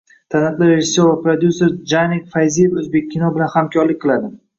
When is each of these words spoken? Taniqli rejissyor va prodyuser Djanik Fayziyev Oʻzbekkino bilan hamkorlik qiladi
Taniqli 0.35 0.67
rejissyor 0.69 1.09
va 1.09 1.19
prodyuser 1.25 1.75
Djanik 1.91 2.25
Fayziyev 2.37 2.73
Oʻzbekkino 2.85 3.31
bilan 3.37 3.53
hamkorlik 3.57 4.01
qiladi 4.07 4.33